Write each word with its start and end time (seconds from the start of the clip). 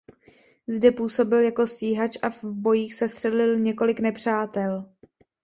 Zde 0.67 0.91
působil 0.91 1.39
jako 1.39 1.67
stíhač 1.67 2.17
a 2.21 2.29
v 2.29 2.43
bojích 2.43 2.93
sestřelil 2.93 3.59
několik 3.59 3.99
nepřátel. 3.99 4.85